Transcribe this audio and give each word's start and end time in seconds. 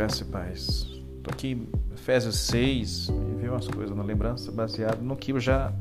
Graça 0.00 0.22
e 0.22 0.26
paz. 0.28 0.86
Estou 1.18 1.30
aqui 1.30 1.48
em 1.48 1.68
Efésios 1.92 2.38
6, 2.38 3.10
e 3.10 3.42
vi 3.42 3.50
umas 3.50 3.68
coisas 3.68 3.94
na 3.94 4.02
lembrança 4.02 4.50
baseado 4.50 5.02
no 5.02 5.14
que 5.14 5.32
eu 5.32 5.38
já 5.38 5.74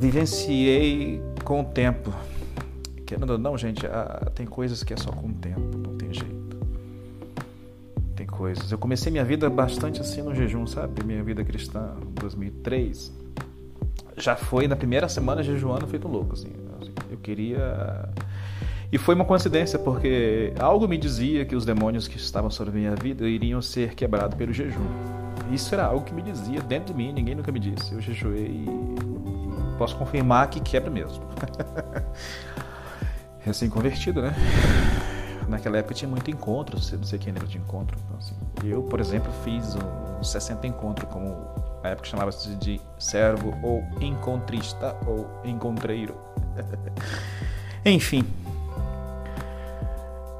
vivenciei 0.00 1.20
com 1.44 1.60
o 1.60 1.64
tempo. 1.64 2.10
Querendo 3.04 3.28
ou 3.28 3.38
não, 3.38 3.58
gente, 3.58 3.82
tem 4.34 4.46
coisas 4.46 4.82
que 4.82 4.94
é 4.94 4.96
só 4.96 5.12
com 5.12 5.26
o 5.26 5.34
tempo, 5.34 5.76
não 5.76 5.98
tem 5.98 6.14
jeito. 6.14 6.56
Tem 8.16 8.26
coisas. 8.26 8.72
Eu 8.72 8.78
comecei 8.78 9.12
minha 9.12 9.24
vida 9.24 9.50
bastante 9.50 10.00
assim 10.00 10.22
no 10.22 10.34
jejum, 10.34 10.66
sabe? 10.66 11.04
Minha 11.04 11.22
vida 11.22 11.44
cristã, 11.44 11.94
2003. 12.14 13.12
Já 14.16 14.34
foi 14.34 14.66
na 14.66 14.76
primeira 14.76 15.10
semana 15.10 15.42
jejuando 15.42 15.86
feito 15.86 16.08
louco, 16.08 16.32
assim. 16.32 16.54
Eu 17.10 17.18
queria 17.18 18.08
e 18.90 18.96
foi 18.96 19.14
uma 19.14 19.24
coincidência, 19.24 19.78
porque 19.78 20.52
algo 20.58 20.88
me 20.88 20.96
dizia 20.96 21.44
que 21.44 21.54
os 21.54 21.64
demônios 21.64 22.08
que 22.08 22.16
estavam 22.16 22.50
sobre 22.50 22.78
minha 22.78 22.94
vida 22.94 23.28
iriam 23.28 23.60
ser 23.60 23.94
quebrados 23.94 24.36
pelo 24.36 24.52
jejum. 24.52 24.86
Isso 25.52 25.74
era 25.74 25.84
algo 25.84 26.04
que 26.04 26.14
me 26.14 26.22
dizia 26.22 26.60
dentro 26.60 26.94
de 26.94 26.94
mim, 26.94 27.12
ninguém 27.12 27.34
nunca 27.34 27.52
me 27.52 27.60
disse. 27.60 27.92
Eu 27.92 28.00
jejuei 28.00 28.46
e 28.46 29.76
posso 29.76 29.96
confirmar 29.96 30.48
que 30.48 30.60
quebra 30.60 30.90
mesmo. 30.90 31.22
Recém-convertido, 33.40 34.22
né? 34.22 34.34
Naquela 35.48 35.78
época 35.78 35.94
tinha 35.94 36.08
muito 36.08 36.30
encontro, 36.30 36.76
não 36.76 37.04
sei 37.04 37.18
quem 37.18 37.32
lembra 37.32 37.48
de 37.48 37.58
encontro. 37.58 37.96
Então, 38.04 38.18
assim, 38.18 38.34
eu, 38.64 38.82
por 38.82 39.00
exemplo, 39.00 39.32
fiz 39.44 39.76
uns 40.18 40.30
60 40.30 40.66
encontros, 40.66 41.10
como 41.10 41.36
na 41.82 41.90
época 41.90 42.08
chamava-se 42.08 42.54
de 42.56 42.80
servo 42.98 43.54
ou 43.62 43.82
encontrista 44.00 44.96
ou 45.06 45.26
encontreiro. 45.44 46.14
Enfim, 47.84 48.24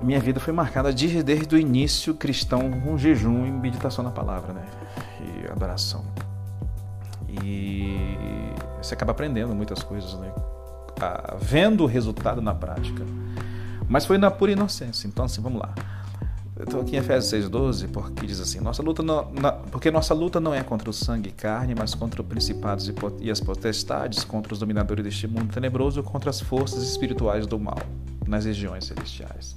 minha 0.00 0.20
vida 0.20 0.38
foi 0.38 0.52
marcada 0.52 0.92
desde, 0.92 1.22
desde 1.22 1.54
o 1.54 1.58
início 1.58 2.14
cristão 2.14 2.70
com 2.80 2.96
jejum 2.96 3.46
e 3.46 3.50
meditação 3.50 4.04
na 4.04 4.10
palavra, 4.10 4.52
né? 4.52 4.64
E 5.20 5.50
adoração. 5.50 6.04
E 7.42 7.96
você 8.80 8.94
acaba 8.94 9.12
aprendendo 9.12 9.54
muitas 9.54 9.82
coisas, 9.82 10.14
né? 10.14 10.32
Vendo 11.40 11.84
o 11.84 11.86
resultado 11.86 12.40
na 12.40 12.54
prática. 12.54 13.04
Mas 13.88 14.04
foi 14.06 14.18
na 14.18 14.30
pura 14.30 14.52
inocência. 14.52 15.06
Então, 15.06 15.24
assim, 15.24 15.40
vamos 15.40 15.60
lá. 15.60 15.74
Eu 16.56 16.64
estou 16.64 16.80
aqui 16.80 16.96
em 16.96 16.98
Efésios 16.98 17.50
6,12, 17.50 17.88
porque 17.88 18.26
diz 18.26 18.40
assim: 18.40 18.60
nossa 18.60 18.82
luta 18.82 19.00
não, 19.00 19.30
na, 19.32 19.52
porque 19.52 19.92
nossa 19.92 20.12
luta 20.12 20.40
não 20.40 20.52
é 20.52 20.62
contra 20.62 20.90
o 20.90 20.92
sangue 20.92 21.28
e 21.28 21.32
carne, 21.32 21.72
mas 21.76 21.94
contra 21.94 22.20
os 22.20 22.26
principados 22.26 22.88
e, 22.88 22.94
e 23.20 23.30
as 23.30 23.40
potestades, 23.40 24.24
contra 24.24 24.52
os 24.52 24.58
dominadores 24.58 25.04
deste 25.04 25.28
mundo 25.28 25.52
tenebroso, 25.52 26.02
contra 26.02 26.30
as 26.30 26.40
forças 26.40 26.82
espirituais 26.82 27.46
do 27.46 27.60
mal 27.60 27.78
nas 28.28 28.44
regiões 28.44 28.84
celestiais. 28.84 29.54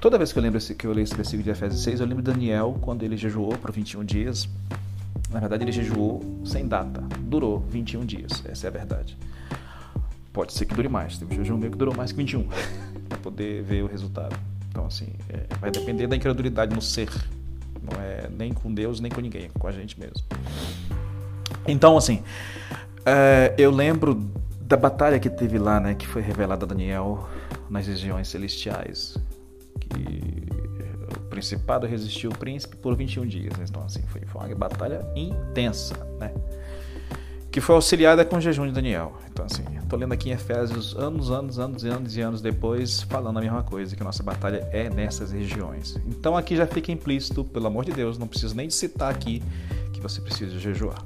Toda 0.00 0.18
vez 0.18 0.32
que 0.32 0.38
eu 0.38 0.42
lembro 0.42 0.58
esse, 0.58 0.74
que 0.74 0.86
eu 0.86 0.92
leio 0.92 1.04
esse 1.04 1.14
versículo 1.14 1.44
de 1.44 1.50
Efésios 1.50 1.82
6, 1.82 2.00
eu 2.00 2.06
lembro 2.06 2.22
de 2.22 2.30
Daniel 2.30 2.76
quando 2.80 3.02
ele 3.02 3.16
jejuou 3.16 3.56
por 3.56 3.70
21 3.70 4.04
dias. 4.04 4.48
Na 5.30 5.40
verdade, 5.40 5.64
ele 5.64 5.72
jejuou 5.72 6.20
sem 6.44 6.66
data, 6.66 7.00
durou 7.20 7.60
21 7.60 8.04
dias, 8.04 8.42
essa 8.46 8.66
é 8.66 8.68
a 8.68 8.70
verdade. 8.70 9.16
Pode 10.32 10.52
ser 10.52 10.66
que 10.66 10.74
dure 10.74 10.88
mais, 10.88 11.18
teve 11.18 11.34
um 11.34 11.36
jejum 11.36 11.56
meio 11.56 11.72
que 11.72 11.78
durou 11.78 11.94
mais 11.94 12.10
que 12.10 12.18
21, 12.18 12.46
para 13.08 13.18
poder 13.18 13.62
ver 13.62 13.82
o 13.82 13.86
resultado. 13.86 14.36
Então, 14.70 14.86
assim, 14.86 15.08
é, 15.28 15.46
vai 15.60 15.70
depender 15.70 16.06
da 16.06 16.16
incredulidade 16.16 16.74
no 16.74 16.82
ser, 16.82 17.10
não 17.82 18.02
é 18.02 18.28
nem 18.30 18.52
com 18.52 18.72
Deus, 18.72 19.00
nem 19.00 19.10
com 19.10 19.20
ninguém, 19.20 19.44
é 19.44 19.58
com 19.58 19.66
a 19.66 19.72
gente 19.72 19.98
mesmo. 19.98 20.22
Então, 21.66 21.96
assim, 21.96 22.22
é, 23.04 23.54
eu 23.56 23.70
lembro 23.70 24.30
da 24.60 24.76
batalha 24.76 25.18
que 25.18 25.28
teve 25.28 25.58
lá, 25.58 25.78
né, 25.78 25.94
que 25.94 26.06
foi 26.06 26.22
revelada 26.22 26.64
a 26.64 26.68
Daniel 26.68 27.28
nas 27.72 27.86
regiões 27.86 28.28
celestiais, 28.28 29.16
que 29.80 29.96
o 31.16 31.20
principado 31.30 31.86
resistiu 31.86 32.30
ao 32.30 32.36
príncipe 32.36 32.76
por 32.76 32.94
21 32.94 33.26
dias. 33.26 33.54
Então, 33.68 33.82
assim, 33.82 34.02
foi, 34.02 34.20
foi 34.26 34.46
uma 34.46 34.54
batalha 34.54 35.00
intensa, 35.16 35.94
né? 36.20 36.30
Que 37.50 37.60
foi 37.60 37.74
auxiliada 37.74 38.24
com 38.24 38.36
o 38.36 38.40
jejum 38.40 38.66
de 38.66 38.72
Daniel. 38.72 39.14
Então, 39.30 39.46
assim, 39.46 39.64
estou 39.82 39.98
lendo 39.98 40.12
aqui 40.12 40.28
em 40.28 40.32
Efésios 40.32 40.94
anos, 40.96 41.30
anos, 41.30 41.58
anos 41.58 41.82
e 41.82 41.88
anos 41.88 42.16
e 42.16 42.20
anos 42.20 42.42
depois, 42.42 43.02
falando 43.02 43.38
a 43.38 43.42
mesma 43.42 43.62
coisa, 43.62 43.96
que 43.96 44.02
a 44.02 44.04
nossa 44.04 44.22
batalha 44.22 44.68
é 44.70 44.90
nessas 44.90 45.32
regiões. 45.32 45.98
Então, 46.06 46.36
aqui 46.36 46.54
já 46.54 46.66
fica 46.66 46.92
implícito, 46.92 47.42
pelo 47.42 47.66
amor 47.66 47.86
de 47.86 47.92
Deus, 47.92 48.18
não 48.18 48.28
preciso 48.28 48.54
nem 48.54 48.68
citar 48.68 49.10
aqui 49.10 49.42
que 49.94 50.00
você 50.00 50.20
precisa 50.20 50.58
jejuar. 50.58 51.02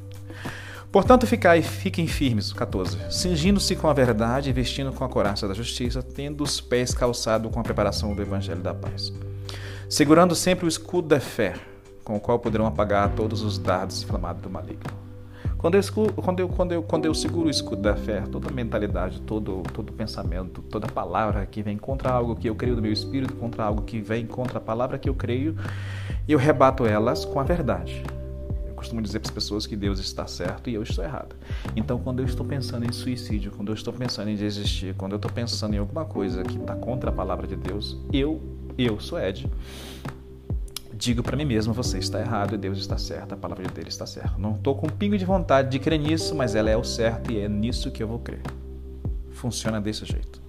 Portanto, 0.90 1.26
ficai, 1.26 1.62
fiquem 1.62 2.06
firmes, 2.06 2.52
14, 2.52 2.98
cingindo-se 3.10 3.76
com 3.76 3.88
a 3.88 3.92
verdade 3.92 4.52
vestindo 4.52 4.92
com 4.92 5.04
a 5.04 5.08
coraça 5.08 5.46
da 5.46 5.54
justiça, 5.54 6.02
tendo 6.02 6.42
os 6.42 6.60
pés 6.60 6.94
calçados 6.94 7.52
com 7.52 7.60
a 7.60 7.62
preparação 7.62 8.14
do 8.14 8.22
evangelho 8.22 8.60
da 8.60 8.72
paz. 8.72 9.12
Segurando 9.88 10.34
sempre 10.34 10.64
o 10.64 10.68
escudo 10.68 11.08
da 11.08 11.20
fé, 11.20 11.54
com 12.02 12.16
o 12.16 12.20
qual 12.20 12.38
poderão 12.38 12.66
apagar 12.66 13.10
todos 13.10 13.42
os 13.42 13.58
dardos 13.58 14.02
inflamados 14.02 14.42
do 14.42 14.48
maligno. 14.48 15.06
Quando 15.58 15.74
eu, 15.74 15.82
quando, 16.14 16.40
eu, 16.40 16.48
quando, 16.48 16.72
eu, 16.72 16.82
quando 16.82 17.04
eu 17.06 17.14
seguro 17.14 17.48
o 17.48 17.50
escudo 17.50 17.82
da 17.82 17.96
fé, 17.96 18.20
toda 18.30 18.50
mentalidade, 18.50 19.20
todo, 19.22 19.62
todo 19.72 19.92
pensamento, 19.92 20.62
toda 20.62 20.86
palavra 20.86 21.44
que 21.44 21.62
vem 21.62 21.76
contra 21.76 22.10
algo 22.10 22.36
que 22.36 22.48
eu 22.48 22.54
creio 22.54 22.76
do 22.76 22.82
meu 22.82 22.92
espírito, 22.92 23.34
contra 23.34 23.64
algo 23.64 23.82
que 23.82 24.00
vem 24.00 24.26
contra 24.26 24.58
a 24.58 24.60
palavra 24.60 24.98
que 24.98 25.08
eu 25.08 25.14
creio, 25.14 25.56
eu 26.28 26.38
rebato 26.38 26.86
elas 26.86 27.24
com 27.24 27.40
a 27.40 27.42
verdade 27.42 28.04
costumo 28.76 29.02
dizer 29.02 29.18
para 29.20 29.28
as 29.28 29.34
pessoas 29.34 29.66
que 29.66 29.74
Deus 29.74 29.98
está 29.98 30.26
certo 30.26 30.70
e 30.70 30.74
eu 30.74 30.82
estou 30.82 31.02
errado. 31.02 31.34
Então, 31.74 31.98
quando 31.98 32.20
eu 32.20 32.26
estou 32.26 32.46
pensando 32.46 32.84
em 32.84 32.92
suicídio, 32.92 33.50
quando 33.50 33.68
eu 33.68 33.74
estou 33.74 33.92
pensando 33.92 34.30
em 34.30 34.36
desistir, 34.36 34.94
quando 34.94 35.12
eu 35.12 35.16
estou 35.16 35.30
pensando 35.30 35.74
em 35.74 35.78
alguma 35.78 36.04
coisa 36.04 36.44
que 36.44 36.56
está 36.56 36.76
contra 36.76 37.10
a 37.10 37.12
palavra 37.12 37.46
de 37.46 37.56
Deus, 37.56 37.96
eu, 38.12 38.40
eu 38.78 39.00
sou 39.00 39.18
Ed, 39.18 39.50
digo 40.96 41.22
para 41.22 41.36
mim 41.36 41.44
mesmo: 41.44 41.72
você 41.72 41.98
está 41.98 42.20
errado 42.20 42.54
e 42.54 42.58
Deus 42.58 42.78
está 42.78 42.96
certo, 42.98 43.32
a 43.32 43.36
palavra 43.36 43.66
dele 43.68 43.88
está 43.88 44.06
certa. 44.06 44.34
Não 44.38 44.52
estou 44.52 44.74
com 44.74 44.86
um 44.86 44.90
pingo 44.90 45.16
de 45.16 45.24
vontade 45.24 45.70
de 45.70 45.78
crer 45.78 45.98
nisso, 45.98 46.34
mas 46.34 46.54
ela 46.54 46.70
é 46.70 46.76
o 46.76 46.84
certo 46.84 47.32
e 47.32 47.38
é 47.38 47.48
nisso 47.48 47.90
que 47.90 48.02
eu 48.02 48.08
vou 48.08 48.18
crer. 48.18 48.40
Funciona 49.32 49.80
desse 49.80 50.04
jeito. 50.04 50.40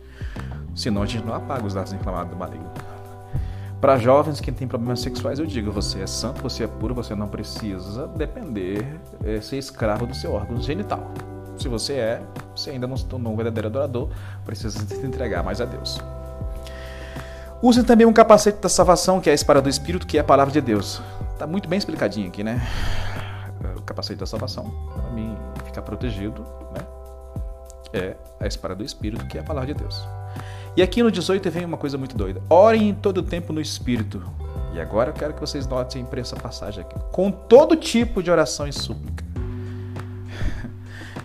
Senão 0.76 1.02
a 1.02 1.06
gente 1.06 1.26
não 1.26 1.34
apaga 1.34 1.66
os 1.66 1.74
dados 1.74 1.92
inflamados 1.92 2.32
do 2.32 2.38
maligno. 2.38 2.67
Para 3.80 3.98
jovens 3.98 4.42
que 4.42 4.52
têm 4.52 4.68
problemas 4.68 5.02
sexuais, 5.02 5.38
eu 5.38 5.46
digo: 5.46 5.72
você 5.72 6.02
é 6.02 6.08
santo, 6.08 6.42
você 6.42 6.64
é 6.64 6.68
puro, 6.68 6.96
você 6.96 7.14
não 7.14 7.28
precisa 7.28 8.08
depender, 8.08 9.00
é, 9.24 9.40
ser 9.40 9.58
escravo 9.58 10.08
do 10.08 10.16
seu 10.16 10.34
órgão 10.34 10.60
genital. 10.60 11.12
Se 11.58 11.68
você 11.68 11.94
é, 11.94 12.22
você 12.56 12.72
ainda 12.72 12.88
não 12.88 12.98
se 12.98 13.06
tornou 13.06 13.34
um 13.34 13.36
verdadeiro 13.36 13.68
adorador, 13.68 14.10
precisa 14.46 14.80
se 14.80 15.06
entregar 15.06 15.44
mais 15.44 15.62
a 15.62 15.66
Deus. 15.66 16.00
Use 17.62 17.84
também 17.84 18.06
um 18.06 18.14
capacete 18.14 18.60
da 18.60 18.70
salvação, 18.70 19.20
que 19.20 19.30
é 19.30 19.32
a 19.32 19.36
espada 19.36 19.62
do 19.62 19.70
Espírito, 19.70 20.06
que 20.06 20.18
é 20.18 20.22
a 20.22 20.24
palavra 20.24 20.54
de 20.54 20.62
Deus. 20.62 21.02
Está 21.34 21.48
muito 21.48 21.68
bem 21.68 21.78
explicadinho 21.78 22.28
aqui, 22.28 22.44
né? 22.44 22.62
O 23.76 23.82
capacete 23.82 24.20
da 24.20 24.28
salvação, 24.28 24.72
para 24.94 25.12
mim 25.12 25.36
ficar 25.66 25.82
protegido, 25.82 26.46
né? 26.74 26.86
É 27.94 28.16
a 28.40 28.48
espada 28.48 28.76
do 28.76 28.84
Espírito, 28.84 29.26
que 29.28 29.38
é 29.38 29.42
a 29.42 29.44
palavra 29.44 29.74
de 29.74 29.80
Deus. 29.80 30.08
E 30.78 30.82
aqui 30.84 31.02
no 31.02 31.10
18 31.10 31.50
vem 31.50 31.66
uma 31.66 31.76
coisa 31.76 31.98
muito 31.98 32.16
doida. 32.16 32.40
Orem 32.48 32.90
em 32.90 32.94
todo 32.94 33.24
tempo 33.24 33.52
no 33.52 33.60
Espírito. 33.60 34.22
E 34.76 34.80
agora 34.80 35.10
eu 35.10 35.14
quero 35.16 35.34
que 35.34 35.40
vocês 35.42 35.66
notem 35.66 36.06
para 36.06 36.22
essa 36.22 36.36
passagem 36.36 36.84
aqui. 36.84 36.96
Com 37.12 37.32
todo 37.32 37.76
tipo 37.76 38.22
de 38.22 38.30
oração 38.30 38.68
e 38.68 38.72
súplica. 38.72 39.26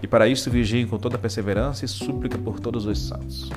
E 0.03 0.07
para 0.07 0.27
isso 0.27 0.51
vigiem 0.51 0.87
com 0.87 0.97
toda 0.97 1.19
perseverança 1.19 1.85
e 1.85 1.89
súplica 1.89 2.39
por 2.39 2.61
todos 2.61 2.87
os 2.87 2.99
santos. 2.99 3.51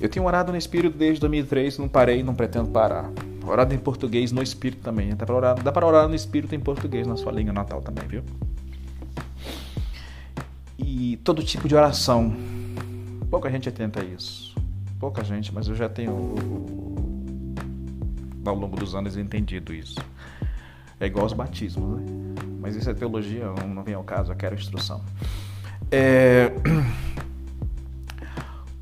Eu 0.00 0.08
tenho 0.08 0.24
orado 0.24 0.52
no 0.52 0.56
Espírito 0.56 0.96
desde 0.96 1.20
2003, 1.20 1.76
não 1.78 1.88
parei, 1.88 2.22
não 2.22 2.32
pretendo 2.32 2.68
parar. 2.68 3.10
Orado 3.44 3.74
em 3.74 3.78
português 3.78 4.30
no 4.30 4.40
Espírito 4.40 4.82
também. 4.82 5.16
Dá 5.16 5.26
para 5.26 5.34
orar, 5.34 5.84
orar 5.84 6.08
no 6.08 6.14
Espírito 6.14 6.54
em 6.54 6.60
português 6.60 7.08
na 7.08 7.16
sua 7.16 7.32
língua 7.32 7.52
natal 7.52 7.82
também, 7.82 8.06
viu? 8.06 8.22
E 10.78 11.16
todo 11.24 11.42
tipo 11.42 11.66
de 11.66 11.74
oração 11.74 12.36
Pouca 13.30 13.50
gente 13.50 13.68
atenta 13.68 14.00
a 14.00 14.04
isso. 14.04 14.54
Pouca 14.98 15.22
gente, 15.22 15.54
mas 15.54 15.68
eu 15.68 15.74
já 15.74 15.88
tenho 15.88 16.34
ao 18.44 18.54
longo 18.54 18.76
dos 18.76 18.94
anos 18.94 19.16
entendido 19.16 19.72
isso. 19.72 19.96
É 20.98 21.06
igual 21.06 21.24
aos 21.24 21.32
batismos, 21.32 22.00
né? 22.00 22.06
Mas 22.60 22.74
isso 22.74 22.90
é 22.90 22.94
teologia, 22.94 23.46
não 23.66 23.84
vem 23.84 23.94
ao 23.94 24.02
caso, 24.02 24.32
eu 24.32 24.36
quero 24.36 24.54
instrução. 24.54 25.00
É... 25.90 26.52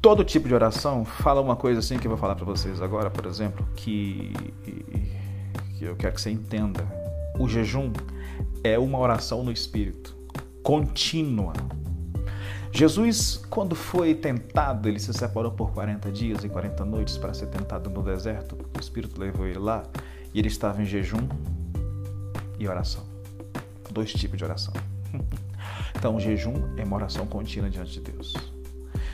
Todo 0.01 0.25
tipo 0.25 0.47
de 0.47 0.55
oração 0.55 1.05
fala 1.05 1.41
uma 1.41 1.57
coisa 1.57 1.81
assim 1.81 1.99
que 1.99 2.07
eu 2.07 2.11
vou 2.11 2.19
falar 2.19 2.37
para 2.37 2.45
vocês 2.45 2.81
agora, 2.81 3.11
por 3.11 3.27
exemplo, 3.27 3.67
que... 3.75 4.33
que 5.77 5.85
eu 5.85 5.97
quero 5.97 6.15
que 6.15 6.21
você 6.21 6.31
entenda. 6.31 6.87
O 7.39 7.49
jejum 7.49 7.93
é 8.63 8.79
uma 8.79 8.99
oração 8.99 9.43
no 9.43 9.53
espírito, 9.53 10.17
contínua, 10.63 11.53
Jesus, 12.73 13.43
quando 13.49 13.75
foi 13.75 14.15
tentado, 14.15 14.89
ele 14.89 14.99
se 14.99 15.13
separou 15.13 15.53
por 15.53 15.73
40 15.73 16.11
dias 16.11 16.45
e 16.45 16.49
40 16.49 16.85
noites 16.85 17.17
para 17.17 17.33
ser 17.33 17.47
tentado 17.47 17.89
no 17.89 18.03
deserto. 18.03 18.57
O 18.77 18.81
Espírito 18.81 19.21
levou 19.21 19.47
ele 19.47 19.59
lá 19.59 19.83
e 20.35 20.39
ele 20.39 20.49
estava 20.49 20.83
em 20.83 20.85
jejum 20.85 21.27
e 22.59 22.69
oração. 22.69 23.05
Dois 23.91 24.13
tipos 24.13 24.37
de 24.37 24.45
oração. 24.45 24.75
Então, 25.99 26.21
jejum 26.21 26.55
é 26.77 26.85
uma 26.85 26.97
oração 26.97 27.27
contínua 27.27 27.71
diante 27.71 27.93
de 27.93 28.01
Deus. 28.01 28.35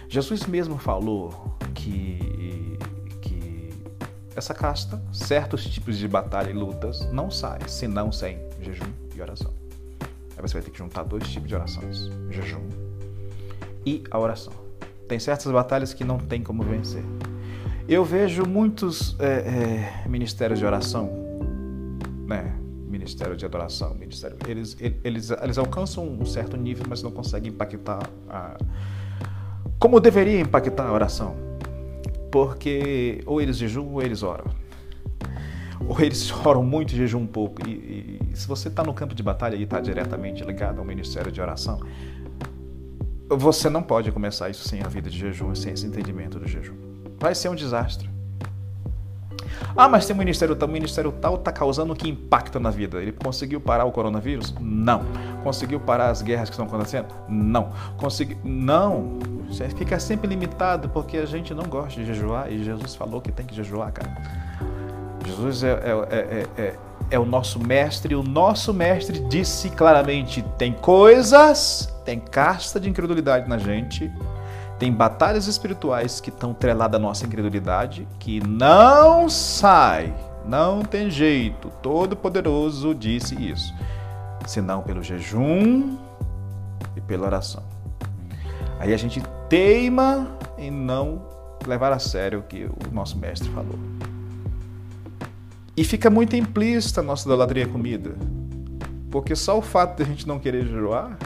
Jesus 0.08 0.46
mesmo 0.46 0.76
falou 0.76 1.56
que, 1.75 2.76
que 3.20 3.70
essa 4.34 4.52
casta, 4.52 5.00
certos 5.12 5.64
tipos 5.64 5.96
de 5.96 6.08
batalha 6.08 6.50
e 6.50 6.52
lutas 6.52 7.10
não 7.12 7.31
saem, 7.31 7.66
senão 7.69 8.10
sem 8.10 8.37
jejum 8.60 8.90
e 9.14 9.22
oração. 9.22 9.55
Aí 10.37 10.43
você 10.43 10.55
vai 10.55 10.62
ter 10.62 10.70
que 10.72 10.78
juntar 10.78 11.05
dois 11.05 11.26
tipos 11.28 11.48
de 11.48 11.55
orações: 11.55 12.10
jejum 12.31 12.69
e 13.84 14.02
a 14.11 14.19
oração. 14.19 14.52
Tem 15.08 15.19
certas 15.19 15.50
batalhas 15.50 15.93
que 15.93 16.05
não 16.05 16.19
tem 16.19 16.43
como 16.43 16.62
vencer. 16.62 17.05
Eu 17.88 18.05
vejo 18.05 18.44
muitos 18.46 19.17
é, 19.19 20.05
é, 20.05 20.08
ministérios 20.08 20.58
de 20.58 20.64
oração, 20.64 21.11
né? 22.26 22.56
Ministério 22.88 23.37
de 23.37 23.44
adoração, 23.44 23.94
ministério, 23.94 24.37
eles, 24.46 24.76
eles, 25.02 25.31
eles 25.31 25.58
alcançam 25.58 26.06
um 26.06 26.26
certo 26.26 26.56
nível, 26.58 26.84
mas 26.88 27.02
não 27.02 27.11
conseguem 27.11 27.50
impactar 27.50 27.99
a, 28.29 28.56
como 29.82 29.99
deveria 29.99 30.38
impactar 30.38 30.87
a 30.87 30.93
oração. 30.93 31.34
Porque 32.31 33.20
ou 33.26 33.40
eles 33.40 33.56
jejuam 33.56 33.94
ou 33.94 34.00
eles 34.00 34.23
oram. 34.23 34.44
Ou 35.88 36.00
eles 36.00 36.31
oram 36.46 36.62
muito 36.62 36.93
e 36.93 36.96
jejuam 36.96 37.25
um 37.25 37.26
pouco. 37.26 37.69
E, 37.69 38.20
e 38.31 38.37
se 38.37 38.46
você 38.46 38.69
está 38.69 38.84
no 38.84 38.94
campo 38.94 39.12
de 39.12 39.25
batalha 39.25 39.56
e 39.56 39.64
está 39.64 39.81
diretamente 39.81 40.44
ligado 40.44 40.79
ao 40.79 40.84
ministério 40.84 41.32
de 41.32 41.40
oração, 41.40 41.81
você 43.37 43.69
não 43.69 43.82
pode 43.82 44.11
começar 44.12 44.49
isso 44.50 44.69
sem 44.69 44.82
a 44.82 44.88
vida 44.88 45.11
de 45.11 45.19
jejum, 45.19 45.55
sem 45.55 45.73
esse 45.73 45.87
entendimento 45.87 46.38
do 46.38 46.49
jejum. 46.49 46.75
Vai 47.19 47.34
ser 47.34 47.49
um 47.49 47.55
desastre. 47.55 48.11
Ah, 49.76 49.88
mas 49.88 50.06
tem 50.06 50.14
um 50.14 50.19
ministério 50.19 50.55
tal, 50.55 50.69
ministério 50.69 51.12
tal 51.12 51.37
está 51.37 51.50
causando 51.52 51.94
que 51.94 52.08
impacto 52.08 52.61
na 52.61 52.70
vida? 52.70 53.00
Ele 53.00 53.12
conseguiu 53.12 53.61
parar 53.61 53.84
o 53.84 53.93
coronavírus? 53.93 54.55
Não. 54.61 55.02
Conseguiu 55.43 55.81
parar 55.81 56.11
as 56.11 56.20
guerras 56.20 56.49
que 56.50 56.55
estão 56.55 56.67
acontecendo? 56.67 57.06
Não. 57.29 57.70
Conseguiu? 57.96 58.38
Não. 58.44 59.19
Você 59.49 59.69
fica 59.70 59.99
sempre 59.99 60.29
limitado 60.29 60.88
porque 60.88 61.17
a 61.19 61.26
gente 61.26 61.55
não 61.55 61.64
gosta 61.64 62.00
de 62.00 62.06
jejuar 62.06 62.50
e 62.52 62.62
Jesus 62.62 62.94
falou 62.94 63.20
que 63.20 63.31
tem 63.32 63.46
que 63.46 63.55
jejuar, 63.55 63.93
cara. 63.93 64.12
Jesus 65.25 65.62
é, 65.62 65.70
é, 65.70 66.17
é, 66.17 66.62
é, 66.62 66.79
é 67.11 67.19
o 67.19 67.25
nosso 67.25 67.58
mestre 67.58 68.12
e 68.12 68.17
o 68.17 68.23
nosso 68.23 68.75
mestre 68.75 69.20
disse 69.29 69.70
claramente: 69.70 70.43
tem 70.58 70.73
coisas, 70.73 71.92
tem 72.04 72.20
casta 72.20 72.78
de 72.78 72.88
incredulidade 72.88 73.49
na 73.49 73.58
gente 73.58 74.10
tem 74.82 74.93
batalhas 74.93 75.46
espirituais 75.46 76.20
que 76.20 76.28
estão 76.28 76.52
treladas 76.52 76.99
à 76.99 77.00
nossa 77.00 77.25
incredulidade, 77.25 78.04
que 78.19 78.44
não 78.44 79.28
sai, 79.28 80.12
não 80.44 80.82
tem 80.82 81.08
jeito. 81.08 81.70
Todo-Poderoso 81.81 82.93
disse 82.93 83.40
isso, 83.40 83.72
senão 84.44 84.82
pelo 84.82 85.00
jejum 85.00 85.96
e 86.96 87.00
pela 87.00 87.26
oração. 87.26 87.62
Aí 88.81 88.93
a 88.93 88.96
gente 88.96 89.22
teima 89.48 90.37
em 90.58 90.69
não 90.69 91.22
levar 91.64 91.93
a 91.93 92.00
sério 92.00 92.40
o 92.40 92.43
que 92.43 92.64
o 92.64 92.93
nosso 92.93 93.16
mestre 93.16 93.48
falou. 93.50 93.78
E 95.76 95.84
fica 95.84 96.10
muito 96.10 96.34
implícita 96.34 97.02
a 97.02 97.05
nossa 97.05 97.28
idolatria 97.28 97.69
comida. 97.69 98.16
Porque 99.12 99.37
só 99.37 99.56
o 99.56 99.62
fato 99.62 99.98
de 99.98 100.02
a 100.02 100.06
gente 100.06 100.26
não 100.26 100.40
querer 100.40 100.66
jejuar 100.66 101.16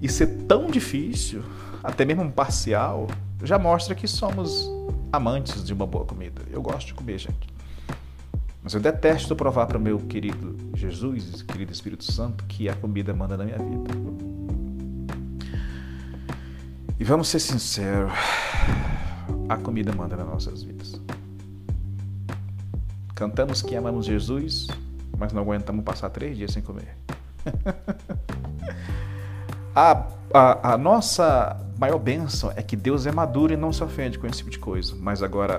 e, 0.00 0.08
ser 0.08 0.26
tão 0.46 0.66
difícil 0.66 1.42
até 1.82 2.04
mesmo 2.04 2.22
um 2.22 2.30
parcial, 2.30 3.06
já 3.42 3.58
mostra 3.58 3.94
que 3.94 4.06
somos 4.06 4.70
amantes 5.12 5.64
de 5.64 5.72
uma 5.72 5.86
boa 5.86 6.04
comida. 6.04 6.42
Eu 6.50 6.62
gosto 6.62 6.88
de 6.88 6.94
comer, 6.94 7.18
gente. 7.18 7.48
Mas 8.62 8.74
eu 8.74 8.80
detesto 8.80 9.34
provar 9.34 9.66
para 9.66 9.78
o 9.78 9.80
meu 9.80 9.98
querido 9.98 10.56
Jesus, 10.74 11.42
querido 11.42 11.72
Espírito 11.72 12.04
Santo, 12.04 12.44
que 12.44 12.68
a 12.68 12.74
comida 12.74 13.14
manda 13.14 13.36
na 13.36 13.44
minha 13.44 13.58
vida. 13.58 13.90
E 16.98 17.04
vamos 17.04 17.28
ser 17.28 17.40
sinceros, 17.40 18.12
a 19.48 19.56
comida 19.56 19.90
manda 19.92 20.16
nas 20.16 20.26
nossas 20.26 20.62
vidas. 20.62 21.00
Cantamos 23.14 23.62
que 23.62 23.74
amamos 23.74 24.04
Jesus, 24.04 24.66
mas 25.16 25.32
não 25.32 25.42
aguentamos 25.42 25.82
passar 25.82 26.10
três 26.10 26.36
dias 26.36 26.52
sem 26.52 26.62
comer. 26.62 26.96
a, 29.74 30.06
a, 30.32 30.74
a 30.74 30.78
nossa 30.78 31.56
maior 31.78 31.98
bênção 31.98 32.52
é 32.54 32.62
que 32.62 32.76
Deus 32.76 33.06
é 33.06 33.12
maduro 33.12 33.52
e 33.54 33.56
não 33.56 33.72
se 33.72 33.82
ofende 33.82 34.18
com 34.18 34.26
esse 34.26 34.38
tipo 34.38 34.50
de 34.50 34.58
coisa. 34.58 34.94
Mas 34.98 35.22
agora, 35.22 35.54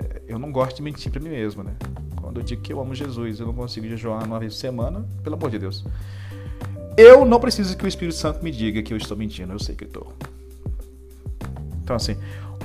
eh, 0.00 0.22
eu 0.28 0.38
não 0.38 0.52
gosto 0.52 0.76
de 0.76 0.82
mentir 0.82 1.10
para 1.10 1.20
mim 1.20 1.30
mesmo, 1.30 1.62
né? 1.62 1.72
Quando 2.20 2.40
eu 2.40 2.44
digo 2.44 2.60
que 2.60 2.72
eu 2.72 2.80
amo 2.80 2.94
Jesus, 2.94 3.40
eu 3.40 3.46
não 3.46 3.54
consigo 3.54 3.86
jejuar 3.86 4.22
uma 4.24 4.38
vez 4.38 4.54
por 4.54 4.60
semana, 4.60 5.06
pelo 5.22 5.36
amor 5.36 5.50
de 5.50 5.58
Deus. 5.58 5.84
Eu 6.96 7.24
não 7.24 7.40
preciso 7.40 7.74
que 7.76 7.84
o 7.84 7.88
Espírito 7.88 8.16
Santo 8.16 8.44
me 8.44 8.50
diga 8.50 8.82
que 8.82 8.92
eu 8.92 8.98
estou 8.98 9.16
mentindo, 9.16 9.52
eu 9.52 9.58
sei 9.58 9.74
que 9.74 9.84
estou. 9.84 10.12
Então, 11.82 11.96
assim, 11.96 12.16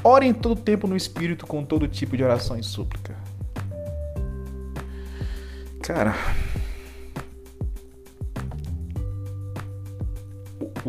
orem 0.03 0.33
todo 0.33 0.59
tempo 0.59 0.85
no 0.85 0.97
Espírito 0.97 1.47
com 1.47 1.63
todo 1.63 1.87
tipo 1.87 2.17
de 2.17 2.23
oração 2.23 2.57
e 2.59 2.63
súplica. 2.63 3.15
Cara, 5.81 6.13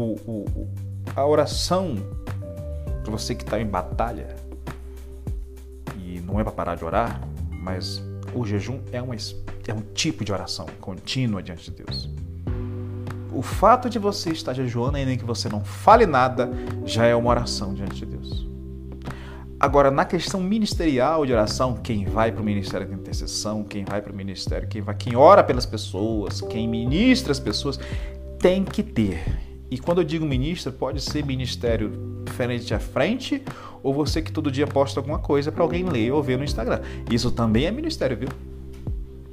o, 0.03 0.45
o, 0.45 0.69
a 1.15 1.27
oração, 1.27 1.97
para 3.03 3.11
você 3.11 3.35
que 3.35 3.43
está 3.43 3.61
em 3.61 3.67
batalha, 3.67 4.37
e 5.99 6.21
não 6.21 6.39
é 6.39 6.45
para 6.45 6.53
parar 6.53 6.75
de 6.77 6.85
orar, 6.85 7.21
mas 7.63 8.03
o 8.35 8.45
jejum 8.45 8.81
é, 8.93 9.01
uma, 9.01 9.15
é 9.15 9.75
um 9.75 9.83
tipo 9.95 10.25
de 10.25 10.33
oração 10.33 10.67
contínua 10.81 11.43
diante 11.43 11.71
de 11.71 11.83
Deus. 11.83 12.09
O 13.33 13.43
fato 13.43 13.91
de 13.91 13.99
você 13.99 14.31
estar 14.31 14.53
jejuando, 14.53 14.97
ainda 14.97 15.17
que 15.17 15.25
você 15.25 15.49
não 15.49 15.63
fale 15.63 16.07
nada, 16.07 16.51
já 16.85 17.05
é 17.05 17.15
uma 17.15 17.31
oração 17.31 17.75
diante 17.75 17.97
de 17.97 18.07
Deus. 18.07 18.49
Agora, 19.61 19.91
na 19.91 20.05
questão 20.05 20.41
ministerial 20.41 21.27
de 21.27 21.33
oração, 21.33 21.75
quem 21.75 22.05
vai 22.05 22.31
para 22.31 22.41
o 22.41 22.45
ministério 22.45 22.87
de 22.87 22.95
intercessão, 22.95 23.65
quem 23.65 23.85
vai 23.85 24.01
para 24.01 24.13
o 24.13 24.17
ministério, 24.17 24.69
quem 24.69 24.81
vai, 24.81 24.95
quem 24.95 25.17
ora 25.17 25.43
pelas 25.43 25.67
pessoas, 25.67 26.41
quem 26.41 26.69
ministra 26.69 27.33
as 27.33 27.41
pessoas, 27.41 27.79
tem 28.39 28.65
que 28.65 28.85
ter 28.85 29.21
e 29.71 29.79
quando 29.79 29.99
eu 29.99 30.05
digo 30.05 30.25
ministro, 30.25 30.73
pode 30.73 31.01
ser 31.01 31.25
ministério 31.25 32.23
frente 32.35 32.73
a 32.73 32.79
frente 32.79 33.43
ou 33.83 33.93
você 33.93 34.23
que 34.23 34.33
todo 34.33 34.51
dia 34.51 34.67
posta 34.67 34.99
alguma 34.99 35.19
coisa 35.19 35.53
para 35.53 35.63
alguém 35.63 35.85
ler 35.85 36.13
ou 36.13 36.23
ver 36.23 36.39
no 36.39 36.45
Instagram. 36.45 36.81
Isso 37.11 37.31
também 37.31 37.67
é 37.67 37.71
ministério, 37.71 38.17
viu? 38.17 38.29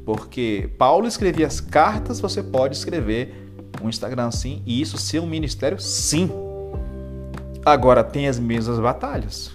Porque 0.06 0.70
Paulo 0.78 1.08
escrevia 1.08 1.48
as 1.48 1.60
cartas, 1.60 2.20
você 2.20 2.44
pode 2.44 2.76
escrever 2.76 3.34
um 3.82 3.90
Instagram 3.90 4.30
sim, 4.32 4.62
e 4.66 4.80
isso 4.82 4.98
ser 4.98 5.20
um 5.20 5.28
ministério 5.28 5.80
sim. 5.80 6.30
Agora 7.66 8.04
tem 8.04 8.28
as 8.28 8.38
mesmas 8.38 8.80
batalhas. 8.80 9.52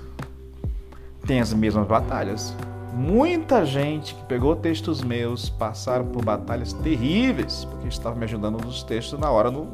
Tem 1.26 1.40
as 1.40 1.52
mesmas 1.52 1.86
batalhas. 1.86 2.54
Muita 2.92 3.64
gente 3.64 4.14
que 4.14 4.24
pegou 4.24 4.56
textos 4.56 5.00
meus 5.00 5.48
passaram 5.48 6.06
por 6.06 6.24
batalhas 6.24 6.72
terríveis, 6.72 7.64
porque 7.64 7.86
estava 7.86 8.16
me 8.16 8.24
ajudando 8.24 8.64
nos 8.64 8.82
textos 8.82 9.18
na 9.18 9.30
hora 9.30 9.50
no 9.50 9.68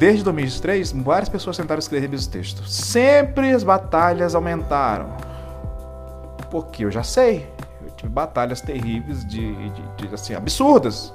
Desde 0.00 0.24
2003, 0.24 0.92
várias 0.92 1.28
pessoas 1.28 1.58
tentaram 1.58 1.78
escrever 1.78 2.14
esse 2.14 2.26
texto. 2.26 2.66
Sempre 2.66 3.52
as 3.52 3.62
batalhas 3.62 4.34
aumentaram. 4.34 5.14
Porque 6.50 6.86
eu 6.86 6.90
já 6.90 7.02
sei. 7.02 7.46
Eu 7.82 7.90
tive 7.90 8.08
batalhas 8.08 8.62
terríveis 8.62 9.26
de, 9.26 9.52
de, 9.68 10.08
de 10.08 10.14
assim, 10.14 10.32
absurdas 10.32 11.12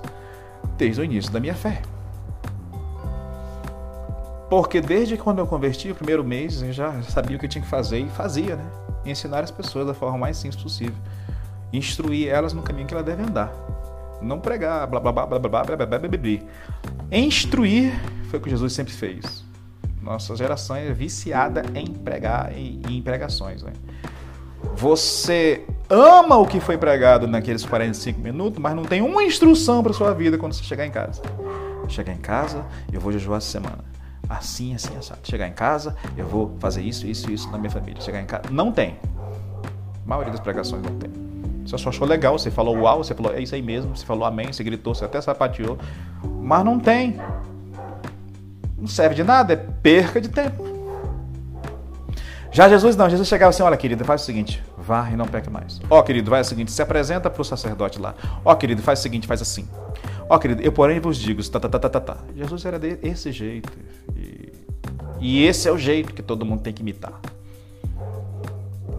desde 0.77 1.01
o 1.01 1.03
início 1.03 1.31
da 1.31 1.39
minha 1.39 1.55
fé. 1.55 1.81
Porque 4.51 4.79
desde 4.79 5.17
quando 5.17 5.39
eu 5.39 5.47
converti, 5.47 5.89
o 5.89 5.95
primeiro 5.95 6.23
mês, 6.23 6.61
eu 6.61 6.71
já 6.71 7.01
sabia 7.01 7.37
o 7.37 7.39
que 7.39 7.47
eu 7.47 7.49
tinha 7.49 7.63
que 7.63 7.67
fazer 7.67 7.97
e 7.97 8.09
fazia, 8.09 8.55
né? 8.55 8.65
ensinar 9.03 9.43
as 9.43 9.49
pessoas 9.49 9.87
da 9.87 9.95
forma 9.95 10.19
mais 10.19 10.37
simples 10.37 10.61
possível. 10.61 10.93
Instruir 11.73 12.27
elas 12.27 12.53
no 12.53 12.61
caminho 12.61 12.85
que 12.85 12.93
elas 12.93 13.07
devem 13.07 13.25
andar. 13.25 13.51
Não 14.21 14.39
pregar, 14.39 14.85
blá 14.85 14.99
blá 14.99 15.11
blá 15.11 15.25
blá 15.25 15.39
blá 15.39 15.49
blá 15.49 15.63
blá 15.63 15.75
blá 15.75 15.87
blá 15.87 16.07
blá. 16.07 16.17
blá. 16.19 16.39
Instruir 17.11 17.99
foi 18.35 18.37
o 18.37 18.41
que 18.41 18.49
Jesus 18.49 18.73
sempre 18.73 18.93
fez. 18.93 19.43
Nossa 20.01 20.35
geração 20.35 20.75
é 20.75 20.91
viciada 20.91 21.63
em 21.73 21.85
pregar 21.85 22.51
e 22.55 22.81
em 22.89 23.01
pregações. 23.01 23.63
Né? 23.63 23.71
Você 24.75 25.65
ama 25.89 26.37
o 26.37 26.45
que 26.45 26.59
foi 26.59 26.77
pregado 26.77 27.27
naqueles 27.27 27.65
45 27.65 28.19
minutos, 28.19 28.59
mas 28.59 28.75
não 28.75 28.83
tem 28.83 29.01
uma 29.01 29.23
instrução 29.23 29.81
para 29.81 29.93
sua 29.93 30.13
vida 30.13 30.37
quando 30.37 30.53
você 30.53 30.63
chegar 30.63 30.85
em 30.85 30.91
casa. 30.91 31.21
Chegar 31.87 32.13
em 32.13 32.17
casa, 32.17 32.65
eu 32.91 32.99
vou 32.99 33.11
jejuar 33.11 33.37
essa 33.37 33.47
semana. 33.47 33.83
Assim, 34.27 34.73
assim, 34.73 34.95
assim. 34.97 35.13
Chegar 35.23 35.47
em 35.47 35.53
casa, 35.53 35.95
eu 36.17 36.27
vou 36.27 36.55
fazer 36.59 36.81
isso, 36.81 37.07
isso, 37.07 37.31
isso 37.31 37.49
na 37.51 37.57
minha 37.57 37.71
família. 37.71 38.01
Chegar 38.01 38.21
em 38.21 38.25
casa, 38.25 38.43
não 38.51 38.71
tem. 38.71 38.97
A 40.03 40.09
maioria 40.09 40.31
das 40.31 40.41
pregações 40.41 40.83
não 40.83 40.95
tem. 40.97 41.11
Você 41.65 41.77
só 41.77 41.89
achou 41.89 42.07
legal, 42.07 42.37
você 42.37 42.51
falou 42.51 42.75
uau, 42.77 43.03
você 43.03 43.15
falou 43.15 43.33
é 43.33 43.41
isso 43.41 43.55
aí 43.55 43.61
mesmo, 43.61 43.95
você 43.95 44.05
falou 44.05 44.25
amém, 44.25 44.53
você 44.53 44.63
gritou, 44.63 44.93
você 44.93 45.05
até 45.05 45.19
sapateou, 45.19 45.79
mas 46.41 46.63
não 46.63 46.79
tem. 46.79 47.19
Não 48.85 48.89
serve 48.89 49.15
de 49.15 49.23
nada, 49.23 49.53
é 49.53 49.55
perca 49.55 50.21
de 50.21 50.29
tempo. 50.29 50.63
Já 52.51 52.69
Jesus 52.69 52.95
não, 52.95 53.09
Jesus 53.09 53.27
chegava 53.27 53.49
assim, 53.49 53.63
olha 53.63 53.75
querido, 53.75 54.05
faz 54.05 54.21
o 54.21 54.25
seguinte, 54.25 54.63
vá 54.77 55.09
e 55.09 55.15
não 55.15 55.25
peque 55.25 55.49
mais. 55.49 55.81
Ó 55.89 56.03
querido, 56.03 56.29
vai 56.29 56.41
o 56.41 56.45
seguinte, 56.45 56.71
se 56.71 56.79
apresenta 56.83 57.27
para 57.27 57.41
o 57.41 57.43
sacerdote 57.43 57.99
lá. 57.99 58.13
Ó 58.45 58.53
querido, 58.53 58.83
faz 58.83 58.99
o 58.99 59.01
seguinte, 59.01 59.25
faz 59.25 59.41
assim. 59.41 59.67
Ó 60.29 60.37
querido, 60.37 60.61
eu 60.61 60.71
porém 60.71 60.99
vos 60.99 61.17
digo, 61.17 61.43
tá, 61.49 61.59
tá, 61.59 61.67
tá, 61.67 61.79
tá, 61.79 61.89
tá, 61.89 61.99
tá. 61.99 62.17
Jesus 62.35 62.63
era 62.63 62.77
desse 62.77 63.31
jeito. 63.31 63.73
E, 64.15 64.53
e 65.19 65.43
esse 65.45 65.67
é 65.67 65.71
o 65.71 65.79
jeito 65.79 66.13
que 66.13 66.21
todo 66.21 66.45
mundo 66.45 66.61
tem 66.61 66.71
que 66.71 66.83
imitar. 66.83 67.19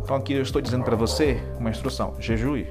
Então 0.02 0.16
aqui 0.16 0.32
eu 0.32 0.42
estou 0.42 0.60
dizendo 0.60 0.82
para 0.82 0.96
você 0.96 1.40
uma 1.60 1.70
instrução: 1.70 2.16
jejue. 2.18 2.66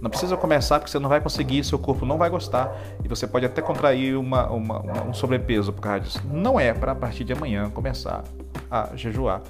Não 0.00 0.10
precisa 0.10 0.36
começar 0.36 0.78
porque 0.78 0.90
você 0.90 0.98
não 0.98 1.08
vai 1.08 1.20
conseguir, 1.20 1.64
seu 1.64 1.78
corpo 1.78 2.04
não 2.04 2.18
vai 2.18 2.28
gostar 2.28 2.76
e 3.02 3.08
você 3.08 3.26
pode 3.26 3.46
até 3.46 3.62
contrair 3.62 4.16
uma, 4.16 4.46
uma, 4.50 4.78
uma, 4.80 5.04
um 5.04 5.14
sobrepeso 5.14 5.72
por 5.72 5.80
causa 5.80 6.00
disso. 6.00 6.22
Não 6.30 6.60
é 6.60 6.74
para 6.74 6.92
a 6.92 6.94
partir 6.94 7.24
de 7.24 7.32
amanhã 7.32 7.70
começar 7.70 8.22
a 8.70 8.90
jejuar 8.94 9.40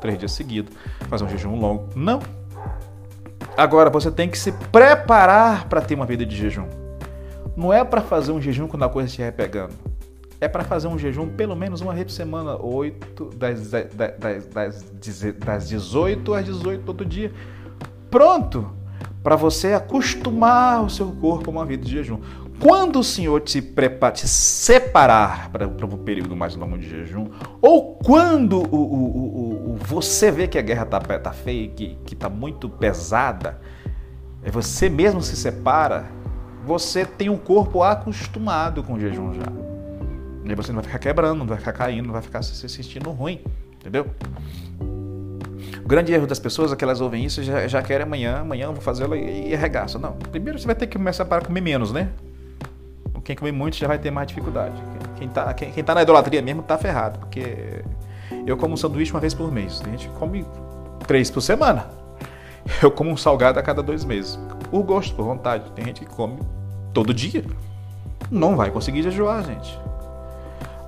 três 0.00 0.18
dias 0.18 0.32
seguidos, 0.32 0.74
fazer 1.08 1.24
um 1.24 1.28
jejum 1.28 1.54
longo. 1.56 1.88
Não. 1.94 2.20
Agora 3.56 3.90
você 3.90 4.10
tem 4.10 4.28
que 4.28 4.36
se 4.36 4.50
preparar 4.50 5.68
para 5.68 5.80
ter 5.80 5.94
uma 5.94 6.06
vida 6.06 6.26
de 6.26 6.36
jejum. 6.36 6.66
Não 7.56 7.72
é 7.72 7.84
para 7.84 8.00
fazer 8.00 8.32
um 8.32 8.40
jejum 8.40 8.66
quando 8.66 8.84
a 8.84 8.88
coisa 8.88 9.06
estiver 9.06 9.30
pegando. 9.30 9.74
É 10.40 10.48
para 10.48 10.64
fazer 10.64 10.88
um 10.88 10.98
jejum 10.98 11.28
pelo 11.28 11.54
menos 11.54 11.80
uma 11.80 11.94
vez 11.94 12.06
por 12.06 12.12
semana, 12.12 12.56
8, 12.56 13.30
das, 13.36 13.70
das, 13.70 13.88
das, 14.18 14.46
das 14.46 15.70
18 15.70 16.34
às 16.34 16.44
18 16.44 16.82
todo 16.82 17.04
dia. 17.04 17.32
Pronto! 18.10 18.81
Para 19.22 19.36
você 19.36 19.72
acostumar 19.72 20.82
o 20.84 20.90
seu 20.90 21.12
corpo 21.12 21.50
a 21.50 21.52
uma 21.52 21.64
vida 21.64 21.84
de 21.84 21.92
jejum. 21.92 22.18
Quando 22.58 23.00
o 23.00 23.04
Senhor 23.04 23.40
te, 23.40 23.60
prepara, 23.60 24.12
te 24.12 24.28
separar 24.28 25.50
para, 25.50 25.66
um 25.66 25.96
período 25.98 26.36
mais 26.36 26.54
longo 26.54 26.78
de 26.78 26.88
jejum, 26.88 27.28
ou 27.60 27.96
quando 27.96 28.58
o, 28.58 28.76
o, 28.76 29.72
o, 29.72 29.76
você 29.76 30.30
vê 30.30 30.46
que 30.46 30.58
a 30.58 30.62
guerra 30.62 30.84
está 30.84 31.00
tá 31.00 31.32
feia, 31.32 31.68
que 31.68 31.96
está 32.12 32.28
muito 32.28 32.68
pesada, 32.68 33.60
é 34.44 34.50
você 34.50 34.88
mesmo 34.88 35.22
se 35.22 35.36
separa, 35.36 36.06
você 36.64 37.04
tem 37.04 37.28
um 37.28 37.36
corpo 37.36 37.82
acostumado 37.82 38.82
com 38.82 38.94
o 38.94 39.00
jejum 39.00 39.34
já. 39.34 39.42
E 40.44 40.54
você 40.54 40.72
não 40.72 40.80
vai 40.80 40.84
ficar 40.84 40.98
quebrando, 40.98 41.38
não 41.38 41.46
vai 41.46 41.58
ficar 41.58 41.72
caindo, 41.72 42.06
não 42.06 42.12
vai 42.12 42.22
ficar 42.22 42.42
se 42.42 42.68
sentindo 42.68 43.10
ruim, 43.10 43.40
entendeu? 43.74 44.06
O 45.84 45.88
grande 45.88 46.12
erro 46.12 46.26
das 46.26 46.38
pessoas 46.38 46.72
é 46.72 46.76
que 46.76 46.84
elas 46.84 47.00
ouvem 47.00 47.24
isso 47.24 47.40
e 47.40 47.44
já, 47.44 47.66
já 47.66 47.82
querem 47.82 48.04
amanhã, 48.04 48.38
amanhã 48.38 48.66
eu 48.66 48.72
vou 48.72 48.80
fazê-lo 48.80 49.16
e, 49.16 49.48
e 49.50 49.54
arregaça. 49.54 49.98
Não, 49.98 50.12
primeiro 50.12 50.58
você 50.58 50.66
vai 50.66 50.74
ter 50.74 50.86
que 50.86 50.96
começar 50.96 51.24
para 51.24 51.44
comer 51.44 51.60
menos, 51.60 51.92
né? 51.92 52.08
Quem 53.24 53.36
comer 53.36 53.52
muito 53.52 53.76
já 53.76 53.86
vai 53.86 53.98
ter 53.98 54.10
mais 54.10 54.28
dificuldade. 54.28 54.74
Quem 55.16 55.28
está 55.28 55.52
quem, 55.54 55.70
quem 55.70 55.84
tá 55.84 55.94
na 55.94 56.02
idolatria 56.02 56.42
mesmo 56.42 56.60
está 56.60 56.76
ferrado, 56.76 57.18
porque 57.18 57.82
eu 58.46 58.56
como 58.56 58.74
um 58.74 58.76
sanduíche 58.76 59.12
uma 59.12 59.20
vez 59.20 59.34
por 59.34 59.50
mês. 59.52 59.80
A 59.84 59.88
gente 59.90 60.08
come 60.18 60.44
três 61.06 61.30
por 61.30 61.40
semana. 61.40 61.86
Eu 62.80 62.90
como 62.90 63.10
um 63.10 63.16
salgado 63.16 63.58
a 63.58 63.62
cada 63.62 63.82
dois 63.82 64.04
meses. 64.04 64.38
Por 64.70 64.82
gosto, 64.82 65.14
por 65.14 65.24
vontade. 65.24 65.70
Tem 65.72 65.84
gente 65.84 66.00
que 66.00 66.06
come 66.06 66.38
todo 66.92 67.12
dia. 67.12 67.44
Não 68.30 68.56
vai 68.56 68.70
conseguir 68.70 69.02
jejuar, 69.02 69.44
gente. 69.44 69.78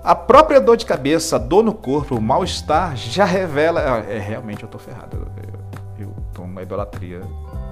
A 0.05 0.15
própria 0.15 0.61
dor 0.61 0.77
de 0.77 0.85
cabeça, 0.85 1.39
dor 1.39 1.65
no 1.65 1.73
corpo, 1.73 2.15
o 2.17 2.21
mal-estar 2.21 2.95
já 2.95 3.25
revela. 3.25 3.81
É, 3.81 4.19
realmente 4.19 4.63
eu 4.63 4.69
tô 4.69 4.79
ferrado. 4.79 5.27
Eu, 5.97 6.07
eu 6.07 6.15
tô 6.35 6.43
numa 6.43 6.63
idolatria 6.63 7.21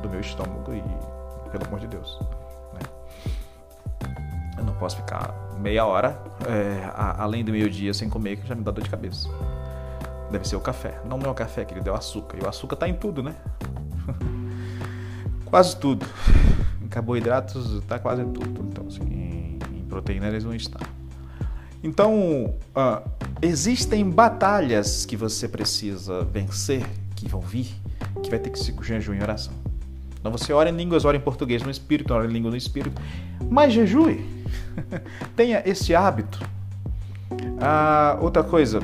do 0.00 0.08
meu 0.08 0.18
estômago 0.18 0.72
e, 0.72 0.82
pelo 1.50 1.66
amor 1.66 1.78
de 1.78 1.88
Deus. 1.88 2.18
Né? 2.72 2.80
Eu 4.56 4.64
não 4.64 4.72
posso 4.76 4.96
ficar 4.96 5.34
meia 5.58 5.84
hora 5.84 6.18
é, 6.48 6.90
a, 6.94 7.22
além 7.22 7.44
do 7.44 7.52
meio-dia 7.52 7.92
sem 7.92 8.08
comer, 8.08 8.38
que 8.38 8.48
já 8.48 8.54
me 8.54 8.62
dá 8.62 8.70
dor 8.70 8.82
de 8.82 8.88
cabeça. 8.88 9.28
Deve 10.30 10.48
ser 10.48 10.56
o 10.56 10.60
café. 10.60 11.02
Não, 11.04 11.18
é 11.18 11.28
o 11.28 11.34
café, 11.34 11.66
que 11.66 11.74
ele 11.74 11.82
deu 11.82 11.94
açúcar. 11.94 12.38
E 12.40 12.46
o 12.46 12.48
açúcar 12.48 12.76
tá 12.76 12.88
em 12.88 12.94
tudo, 12.94 13.22
né? 13.22 13.34
quase 15.44 15.76
tudo. 15.76 16.06
Em 16.80 16.88
carboidratos 16.88 17.84
tá 17.84 17.98
quase 17.98 18.24
tudo. 18.24 18.66
Então, 18.70 18.86
assim, 18.86 19.58
em 19.70 19.84
proteína 19.86 20.28
eles 20.28 20.44
não 20.44 20.54
estão. 20.54 20.80
Então, 21.82 22.54
uh, 22.76 23.10
existem 23.40 24.08
batalhas 24.08 25.04
que 25.04 25.16
você 25.16 25.48
precisa 25.48 26.22
vencer, 26.24 26.86
que 27.16 27.28
vão 27.28 27.40
vir, 27.40 27.74
que 28.22 28.30
vai 28.30 28.38
ter 28.38 28.50
que 28.50 28.58
ser 28.58 28.72
com 28.72 28.82
jejum 28.82 29.20
oração. 29.20 29.52
Então 30.22 30.30
você 30.30 30.52
ora 30.52 30.70
em 30.70 30.76
línguas, 30.76 31.04
ora 31.04 31.16
em 31.16 31.20
português 31.20 31.62
no 31.62 31.70
espírito, 31.70 32.14
ora 32.14 32.24
em 32.26 32.28
língua 32.28 32.48
no 32.48 32.56
espírito, 32.56 33.02
mas 33.50 33.72
jejue. 33.72 34.24
Tenha 35.34 35.60
esse 35.66 35.96
hábito. 35.96 36.40
Ah, 37.60 38.16
outra 38.20 38.44
coisa, 38.44 38.80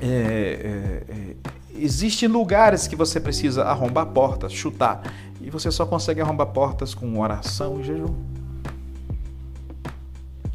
é, 0.00 0.06
é, 0.06 1.12
é, 1.12 1.36
existem 1.74 2.28
lugares 2.28 2.86
que 2.86 2.94
você 2.94 3.18
precisa 3.18 3.64
arrombar 3.64 4.06
portas, 4.06 4.52
chutar, 4.52 5.02
e 5.40 5.50
você 5.50 5.68
só 5.72 5.84
consegue 5.84 6.20
arrombar 6.20 6.46
portas 6.48 6.94
com 6.94 7.18
oração 7.18 7.80
e 7.80 7.84
jejum. 7.84 8.14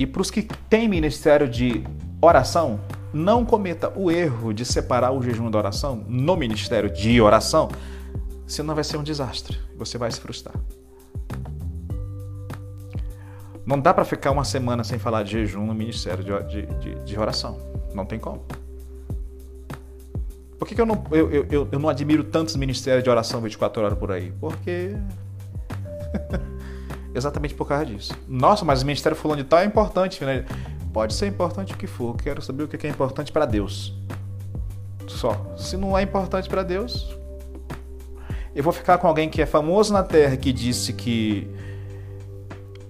E 0.02 0.08
para 0.08 0.24
os 0.24 0.32
que 0.32 0.42
têm 0.42 0.90
ministério 0.90 1.48
de 1.48 1.84
oração, 2.20 2.80
não 3.14 3.46
cometa 3.46 3.94
o 3.96 4.10
erro 4.10 4.52
de 4.52 4.66
separar 4.66 5.12
o 5.12 5.22
jejum 5.22 5.52
da 5.52 5.60
oração 5.60 6.04
no 6.08 6.36
ministério 6.36 6.90
de 6.90 7.22
oração, 7.22 7.70
senão 8.48 8.74
vai 8.74 8.84
ser 8.84 8.98
um 8.98 9.04
desastre. 9.04 9.60
Você 9.78 10.00
vai 10.00 10.10
se 10.10 10.20
frustrar. 10.20 10.56
Não 13.64 13.80
dá 13.80 13.94
para 13.94 14.04
ficar 14.04 14.32
uma 14.32 14.44
semana 14.44 14.84
sem 14.84 14.98
falar 14.98 15.22
de 15.22 15.34
jejum 15.34 15.68
no 15.68 15.74
ministério 15.76 16.24
de, 16.24 16.66
de, 16.66 16.96
de 17.04 17.20
oração. 17.20 17.60
Não 17.94 18.04
tem 18.04 18.18
como. 18.18 18.44
Por 20.58 20.68
que, 20.68 20.74
que 20.74 20.82
eu, 20.82 20.86
não, 20.88 21.04
eu, 21.12 21.30
eu, 21.30 21.68
eu 21.72 21.80
não 21.80 21.90
admiro 21.90 22.24
tantos 22.24 22.56
ministérios 22.56 23.04
de 23.04 23.10
oração 23.12 23.40
24 23.40 23.84
horas 23.84 24.00
por 24.00 24.12
aí? 24.12 24.34
Porque 24.42 24.96
exatamente 27.14 27.54
por 27.54 27.68
causa 27.68 27.86
disso. 27.86 28.14
Nossa, 28.28 28.64
mas 28.66 28.82
o 28.82 28.86
ministério 28.86 29.18
fulano 29.18 29.44
de 29.44 29.48
tal 29.48 29.60
é 29.60 29.66
importante, 29.66 30.24
né? 30.24 30.46
Pode 30.94 31.14
ser 31.14 31.28
importante 31.28 31.74
o 31.74 31.78
que 31.78 31.88
for, 31.88 32.16
quero 32.18 32.42
saber 32.42 32.64
o 32.64 32.68
que 32.68 32.86
é 32.86 32.90
importante 32.90 33.32
para 33.32 33.46
Deus. 33.46 33.94
Só. 35.08 35.54
Se 35.58 35.78
não 35.78 35.98
é 35.98 36.02
importante 36.02 36.50
para 36.50 36.64
Deus, 36.64 37.16
eu 38.56 38.64
vou 38.64 38.74
ficar 38.74 38.98
com 38.98 39.08
alguém 39.08 39.30
que 39.30 39.42
é 39.42 39.46
famoso 39.46 39.94
na 39.94 40.04
terra 40.04 40.36
que 40.36 40.52
disse 40.52 40.94
que 40.94 41.50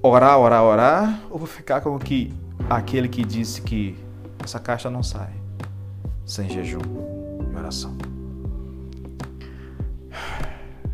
orar, 0.01 0.40
orar, 0.40 0.63
orar, 0.63 1.22
ou 1.30 1.38
vou 1.38 1.48
ficar 1.48 1.82
com 1.82 1.98
que 2.00 2.34
aquele 2.70 3.08
que 3.08 3.24
disse 3.24 3.62
que 3.62 3.98
essa 4.44 4.60
caixa 4.60 4.90
não 4.90 5.04
sai 5.04 5.30
sem 6.25 6.50
jejum 6.50 6.80
e 7.51 7.56
oração. 7.56 8.11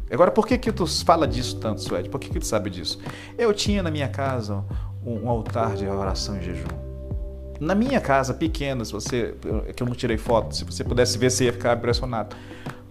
Agora, 0.09 0.31
por 0.31 0.47
que 0.47 0.57
que 0.57 0.71
tu 0.71 0.87
fala 0.87 1.27
disso 1.27 1.57
tanto, 1.59 1.81
Suede? 1.81 2.09
Por 2.09 2.19
que 2.19 2.29
que 2.29 2.39
tu 2.39 2.45
sabe 2.45 2.69
disso? 2.69 2.99
Eu 3.37 3.53
tinha 3.53 3.83
na 3.83 3.91
minha 3.91 4.07
casa 4.07 4.63
um, 5.05 5.29
altar 5.29 5.75
de 5.75 5.85
oração 5.85 6.37
e 6.37 6.43
jejum. 6.43 6.67
Na 7.59 7.75
minha 7.75 7.99
casa, 7.99 8.33
pequena, 8.33 8.85
se 8.85 8.91
você, 8.91 9.35
que 9.75 9.81
eu 9.81 9.87
não 9.87 9.95
tirei 9.95 10.17
foto, 10.17 10.55
se 10.55 10.63
você 10.63 10.83
pudesse 10.83 11.17
ver, 11.17 11.31
você 11.31 11.45
ia 11.45 11.53
ficar 11.53 11.75
impressionado. 11.75 12.35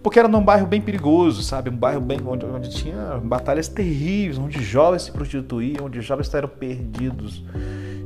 Porque 0.03 0.19
era 0.19 0.29
num 0.29 0.43
bairro 0.43 0.67
bem 0.67 0.81
perigoso, 0.81 1.43
sabe? 1.43 1.71
Um 1.71 1.77
bairro 1.77 2.01
bem 2.01 2.21
onde, 2.25 2.45
onde 2.45 2.71
tinha 2.71 3.21
batalhas 3.23 3.67
terríveis, 3.67 4.39
onde 4.39 4.63
jovens 4.63 5.03
se 5.03 5.13
prostituíam, 5.13 5.87
onde 5.87 6.01
jovens 6.01 6.27
estavam 6.27 6.49
perdidos. 6.49 7.43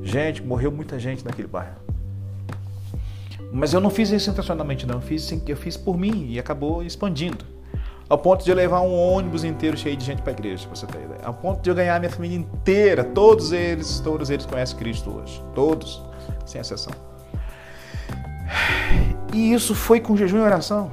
Gente, 0.03 0.43
morreu 0.43 0.71
muita 0.71 0.99
gente 0.99 1.25
naquele 1.25 1.49
bairro. 1.49 1.77
Mas 3.53 3.75
eu 3.75 3.81
não 3.81 3.91
fiz 3.91 4.11
isso 4.11 4.31
intencionalmente, 4.31 4.87
não. 4.87 4.97
Eu 4.97 5.01
fiz, 5.01 5.31
eu 5.47 5.57
fiz 5.57 5.77
por 5.77 5.99
mim 5.99 6.27
e 6.31 6.39
acabou 6.39 6.83
expandindo. 6.83 7.45
Ao 8.11 8.19
ponto 8.19 8.45
de 8.45 8.51
eu 8.51 8.57
levar 8.57 8.81
um 8.81 8.93
ônibus 8.93 9.45
inteiro 9.45 9.77
cheio 9.77 9.97
de 9.97 10.05
gente 10.05 10.21
para 10.21 10.33
a 10.33 10.35
igreja, 10.35 10.67
pra 10.67 10.75
você 10.75 10.85
ter 10.85 10.99
ideia. 10.99 11.21
Ao 11.23 11.33
ponto 11.33 11.63
de 11.63 11.71
eu 11.71 11.75
ganhar 11.77 11.97
minha 12.01 12.11
família 12.11 12.37
inteira, 12.37 13.05
todos 13.05 13.53
eles, 13.53 14.01
todos 14.01 14.31
eles 14.31 14.45
conhecem 14.45 14.77
Cristo 14.77 15.17
hoje. 15.17 15.41
Todos, 15.55 16.03
sem 16.45 16.61
exceção. 16.61 16.93
E 19.33 19.53
isso 19.53 19.77
foi 19.77 20.01
com 20.01 20.17
jejum 20.17 20.39
e 20.39 20.41
oração. 20.41 20.91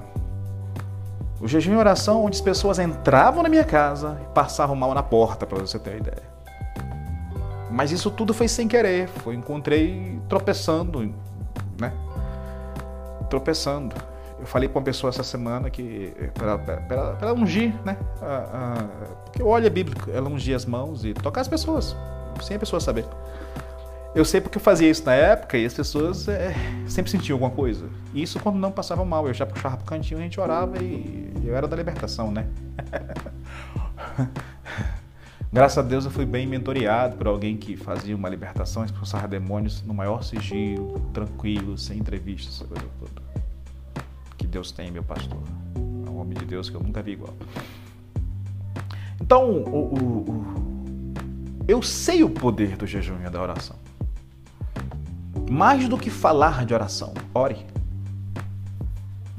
O 1.41 1.47
jejum 1.47 1.73
e 1.73 1.77
oração, 1.77 2.23
onde 2.23 2.35
as 2.35 2.41
pessoas 2.41 2.77
entravam 2.77 3.41
na 3.41 3.49
minha 3.49 3.63
casa 3.63 4.19
e 4.21 4.33
passavam 4.35 4.75
mal 4.75 4.93
na 4.93 5.01
porta, 5.01 5.47
para 5.47 5.57
você 5.57 5.79
ter 5.79 5.97
ideia. 5.97 6.21
Mas 7.71 7.91
isso 7.91 8.11
tudo 8.11 8.31
foi 8.31 8.47
sem 8.47 8.67
querer. 8.67 9.07
Foi 9.07 9.33
encontrei 9.33 10.21
tropeçando, 10.29 11.11
né? 11.79 11.91
Tropeçando. 13.27 13.95
Eu 14.39 14.45
falei 14.45 14.69
com 14.69 14.77
uma 14.77 14.85
pessoa 14.85 15.09
essa 15.09 15.23
semana 15.23 15.69
que 15.69 16.13
para 16.33 17.33
ungir, 17.33 17.73
né? 17.83 17.97
porque 19.25 19.41
o 19.41 19.47
óleo 19.47 19.65
é 19.65 19.69
bíblico, 19.69 20.11
ela 20.11 20.29
ungir 20.29 20.55
as 20.55 20.65
mãos 20.65 21.03
e 21.03 21.13
tocar 21.13 21.41
as 21.41 21.47
pessoas, 21.47 21.95
sem 22.41 22.55
a 22.55 22.59
pessoa 22.59 22.79
saber. 22.79 23.05
Eu 24.15 24.25
sei 24.25 24.41
porque 24.41 24.57
eu 24.57 24.61
fazia 24.61 24.89
isso 24.89 25.05
na 25.05 25.13
época 25.13 25.57
e 25.57 25.65
as 25.65 25.73
pessoas 25.73 26.27
é, 26.27 26.53
sempre 26.87 27.11
sentiam 27.11 27.35
alguma 27.35 27.51
coisa. 27.51 27.87
Isso 28.13 28.39
quando 28.39 28.57
não 28.57 28.71
passava 28.71 29.05
mal, 29.05 29.27
eu 29.27 29.33
já 29.33 29.45
puxava 29.45 29.77
pro 29.77 29.85
cantinho, 29.85 30.19
a 30.19 30.23
gente 30.23 30.39
orava 30.39 30.81
e 30.81 31.31
eu 31.43 31.55
era 31.55 31.67
da 31.67 31.75
libertação, 31.75 32.31
né? 32.31 32.47
Graças 35.53 35.77
a 35.77 35.81
Deus 35.81 36.05
eu 36.05 36.11
fui 36.11 36.25
bem 36.25 36.45
mentoreado 36.45 37.15
por 37.15 37.27
alguém 37.27 37.57
que 37.57 37.77
fazia 37.77 38.15
uma 38.15 38.27
libertação, 38.27 38.83
expulsava 38.83 39.27
demônios 39.27 39.81
no 39.83 39.93
maior 39.93 40.23
sigilo, 40.23 40.99
tranquilo, 41.13 41.77
sem 41.77 41.99
entrevistas, 41.99 42.55
essa 42.55 42.65
coisa 42.65 42.85
toda 42.99 43.26
que 44.37 44.45
Deus 44.45 44.71
tem, 44.71 44.91
meu 44.91 45.03
pastor. 45.03 45.41
É 46.05 46.09
um 46.09 46.19
homem 46.19 46.37
de 46.37 46.45
Deus 46.45 46.69
que 46.69 46.75
eu 46.75 46.81
nunca 46.81 47.01
vi 47.01 47.11
igual. 47.11 47.33
Então, 49.19 49.49
o, 49.49 49.93
o, 49.93 50.31
o, 50.31 51.13
eu 51.67 51.81
sei 51.81 52.23
o 52.23 52.29
poder 52.29 52.77
do 52.77 52.85
jejum 52.85 53.19
e 53.25 53.29
da 53.29 53.41
oração. 53.41 53.75
Mais 55.49 55.87
do 55.89 55.97
que 55.97 56.09
falar 56.09 56.65
de 56.65 56.73
oração, 56.73 57.13
ore. 57.33 57.65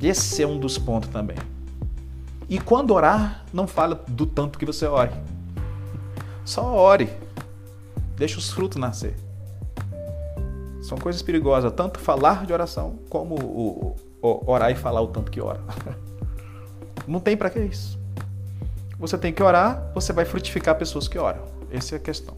Esse 0.00 0.42
é 0.42 0.46
um 0.46 0.58
dos 0.58 0.78
pontos 0.78 1.08
também. 1.10 1.36
E 2.48 2.58
quando 2.58 2.94
orar, 2.94 3.44
não 3.52 3.66
fala 3.66 4.04
do 4.08 4.26
tanto 4.26 4.58
que 4.58 4.64
você 4.64 4.86
ore. 4.86 5.12
Só 6.44 6.74
ore. 6.74 7.10
Deixa 8.16 8.38
os 8.38 8.50
frutos 8.50 8.78
nascer. 8.78 9.14
São 10.82 10.96
coisas 10.96 11.20
perigosas, 11.20 11.72
tanto 11.72 11.98
falar 11.98 12.46
de 12.46 12.52
oração 12.52 12.98
como 13.10 13.34
o, 13.34 13.96
orar 14.22 14.70
e 14.70 14.74
falar 14.74 15.00
o 15.00 15.08
tanto 15.08 15.30
que 15.30 15.40
ora. 15.40 15.60
Não 17.06 17.20
tem 17.20 17.36
para 17.36 17.50
que 17.50 17.60
isso. 17.60 17.98
Você 18.98 19.16
tem 19.16 19.32
que 19.32 19.42
orar, 19.42 19.90
você 19.94 20.12
vai 20.12 20.24
frutificar 20.24 20.76
pessoas 20.76 21.06
que 21.06 21.18
oram. 21.18 21.44
Essa 21.70 21.94
é 21.94 21.96
a 21.96 22.00
questão. 22.00 22.34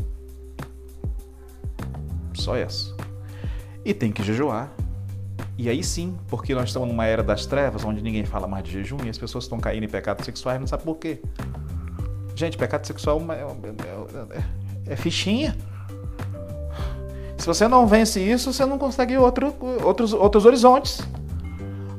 Só 2.34 2.56
essa. 2.56 2.94
E 3.84 3.94
tem 3.94 4.12
que 4.12 4.22
jejuar. 4.22 4.70
E 5.56 5.68
aí 5.68 5.82
sim, 5.82 6.16
porque 6.28 6.54
nós 6.54 6.68
estamos 6.68 6.88
numa 6.88 7.04
era 7.04 7.22
das 7.22 7.44
trevas, 7.46 7.84
onde 7.84 8.02
ninguém 8.02 8.24
fala 8.24 8.46
mais 8.46 8.64
de 8.64 8.72
jejum 8.72 8.98
e 9.04 9.10
as 9.10 9.18
pessoas 9.18 9.44
estão 9.44 9.58
caindo 9.58 9.84
em 9.84 9.88
pecados 9.88 10.24
sexuais 10.24 10.58
não 10.58 10.66
sabem 10.66 10.86
por 10.86 10.96
quê. 10.96 11.20
Gente, 12.34 12.56
pecado 12.56 12.86
sexual 12.86 13.20
é, 13.30 13.42
é, 13.42 14.38
é, 14.38 14.92
é 14.92 14.96
fichinha. 14.96 15.54
Se 17.36 17.46
você 17.46 17.68
não 17.68 17.86
vence 17.86 18.20
isso, 18.20 18.52
você 18.52 18.64
não 18.64 18.78
consegue 18.78 19.16
outro, 19.18 19.54
outros, 19.84 20.14
outros 20.14 20.46
horizontes. 20.46 21.00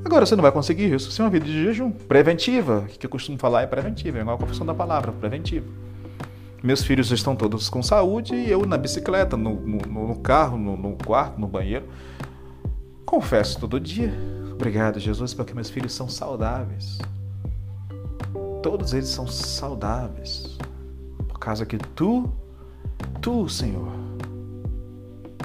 Agora, 0.03 0.25
você 0.25 0.35
não 0.35 0.41
vai 0.41 0.51
conseguir 0.51 0.93
isso 0.93 1.11
sem 1.11 1.23
uma 1.23 1.29
vida 1.29 1.45
de 1.45 1.63
jejum. 1.63 1.91
Preventiva, 1.91 2.87
que 2.99 3.05
eu 3.05 3.09
costumo 3.09 3.37
falar 3.37 3.61
é 3.61 3.67
preventiva, 3.67 4.17
é 4.17 4.21
igual 4.21 4.35
a 4.35 4.39
confissão 4.39 4.65
da 4.65 4.73
palavra, 4.73 5.11
preventiva. 5.11 5.65
Meus 6.63 6.83
filhos 6.83 7.11
estão 7.11 7.35
todos 7.35 7.69
com 7.69 7.81
saúde 7.81 8.35
e 8.35 8.49
eu 8.49 8.65
na 8.65 8.77
bicicleta, 8.77 9.35
no, 9.35 9.55
no, 9.55 10.07
no 10.07 10.15
carro, 10.17 10.57
no, 10.57 10.77
no 10.77 10.95
quarto, 10.95 11.39
no 11.39 11.47
banheiro. 11.47 11.85
Confesso 13.05 13.59
todo 13.59 13.79
dia. 13.79 14.13
Obrigado, 14.51 14.99
Jesus, 14.99 15.33
porque 15.33 15.53
meus 15.53 15.69
filhos 15.69 15.93
são 15.93 16.07
saudáveis. 16.07 16.99
Todos 18.61 18.93
eles 18.93 19.09
são 19.09 19.27
saudáveis. 19.27 20.57
Por 21.27 21.39
causa 21.39 21.65
que 21.65 21.77
tu, 21.77 22.31
tu, 23.21 23.49
Senhor, 23.49 23.91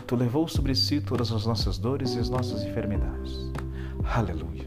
Tu 0.07 0.15
levou 0.15 0.47
sobre 0.47 0.73
si 0.73 1.01
todas 1.01 1.33
as 1.33 1.45
nossas 1.45 1.79
dores 1.79 2.15
e 2.15 2.21
as 2.21 2.31
nossas 2.31 2.63
enfermidades. 2.63 3.51
Aleluia. 4.05 4.67